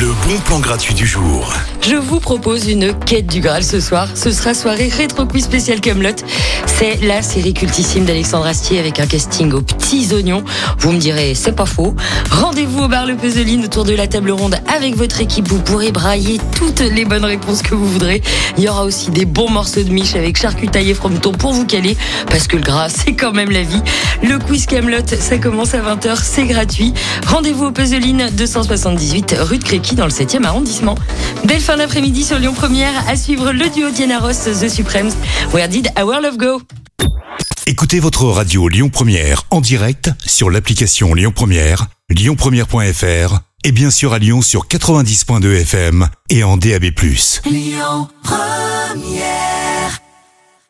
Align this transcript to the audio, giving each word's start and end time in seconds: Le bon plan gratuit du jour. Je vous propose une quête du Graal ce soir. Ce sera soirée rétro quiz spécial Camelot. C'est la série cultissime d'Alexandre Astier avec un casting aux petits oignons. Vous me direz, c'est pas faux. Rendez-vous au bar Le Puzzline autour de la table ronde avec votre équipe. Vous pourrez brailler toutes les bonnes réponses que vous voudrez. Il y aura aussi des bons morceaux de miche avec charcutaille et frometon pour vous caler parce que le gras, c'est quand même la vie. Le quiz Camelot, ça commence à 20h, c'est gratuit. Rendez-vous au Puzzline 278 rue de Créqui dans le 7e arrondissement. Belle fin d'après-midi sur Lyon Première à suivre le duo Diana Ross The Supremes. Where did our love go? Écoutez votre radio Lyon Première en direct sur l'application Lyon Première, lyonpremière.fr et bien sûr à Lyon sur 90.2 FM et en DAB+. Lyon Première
Le 0.00 0.06
bon 0.28 0.38
plan 0.44 0.60
gratuit 0.60 0.94
du 0.94 1.04
jour. 1.04 1.52
Je 1.80 1.96
vous 1.96 2.20
propose 2.20 2.68
une 2.68 2.96
quête 2.96 3.26
du 3.26 3.40
Graal 3.40 3.64
ce 3.64 3.80
soir. 3.80 4.06
Ce 4.14 4.30
sera 4.30 4.54
soirée 4.54 4.88
rétro 4.88 5.26
quiz 5.26 5.42
spécial 5.42 5.80
Camelot. 5.80 6.14
C'est 6.66 7.00
la 7.02 7.20
série 7.20 7.52
cultissime 7.52 8.04
d'Alexandre 8.04 8.46
Astier 8.46 8.78
avec 8.78 9.00
un 9.00 9.06
casting 9.06 9.52
aux 9.52 9.60
petits 9.60 10.14
oignons. 10.14 10.44
Vous 10.78 10.92
me 10.92 10.98
direz, 10.98 11.34
c'est 11.34 11.56
pas 11.56 11.66
faux. 11.66 11.96
Rendez-vous 12.30 12.84
au 12.84 12.88
bar 12.88 13.06
Le 13.06 13.16
Puzzline 13.16 13.64
autour 13.64 13.84
de 13.84 13.92
la 13.92 14.06
table 14.06 14.30
ronde 14.30 14.56
avec 14.72 14.94
votre 14.94 15.20
équipe. 15.20 15.48
Vous 15.48 15.60
pourrez 15.60 15.90
brailler 15.90 16.38
toutes 16.54 16.80
les 16.80 17.04
bonnes 17.04 17.24
réponses 17.24 17.62
que 17.62 17.74
vous 17.74 17.88
voudrez. 17.88 18.22
Il 18.56 18.62
y 18.62 18.68
aura 18.68 18.84
aussi 18.84 19.10
des 19.10 19.24
bons 19.24 19.50
morceaux 19.50 19.82
de 19.82 19.90
miche 19.90 20.14
avec 20.14 20.36
charcutaille 20.36 20.90
et 20.90 20.94
frometon 20.94 21.32
pour 21.32 21.52
vous 21.52 21.66
caler 21.66 21.96
parce 22.28 22.46
que 22.46 22.56
le 22.56 22.62
gras, 22.62 22.88
c'est 23.04 23.14
quand 23.14 23.32
même 23.32 23.50
la 23.50 23.62
vie. 23.62 23.82
Le 24.22 24.38
quiz 24.38 24.66
Camelot, 24.66 24.98
ça 25.18 25.38
commence 25.38 25.74
à 25.74 25.80
20h, 25.80 26.18
c'est 26.22 26.44
gratuit. 26.44 26.94
Rendez-vous 27.26 27.66
au 27.66 27.72
Puzzline 27.72 28.30
278 28.32 29.34
rue 29.40 29.58
de 29.58 29.64
Créqui 29.64 29.87
dans 29.94 30.04
le 30.04 30.10
7e 30.10 30.44
arrondissement. 30.44 30.94
Belle 31.44 31.60
fin 31.60 31.76
d'après-midi 31.76 32.24
sur 32.24 32.38
Lyon 32.38 32.54
Première 32.54 33.08
à 33.08 33.16
suivre 33.16 33.52
le 33.52 33.68
duo 33.70 33.90
Diana 33.90 34.18
Ross 34.18 34.44
The 34.44 34.68
Supremes. 34.68 35.12
Where 35.52 35.68
did 35.68 35.88
our 35.98 36.20
love 36.20 36.36
go? 36.36 36.62
Écoutez 37.66 38.00
votre 38.00 38.24
radio 38.24 38.68
Lyon 38.68 38.88
Première 38.88 39.44
en 39.50 39.60
direct 39.60 40.10
sur 40.24 40.50
l'application 40.50 41.14
Lyon 41.14 41.32
Première, 41.34 41.86
lyonpremière.fr 42.08 43.40
et 43.64 43.72
bien 43.72 43.90
sûr 43.90 44.12
à 44.12 44.18
Lyon 44.18 44.40
sur 44.40 44.66
90.2 44.66 45.60
FM 45.60 46.08
et 46.30 46.44
en 46.44 46.56
DAB+. 46.56 46.84
Lyon 47.44 48.08
Première 48.22 49.67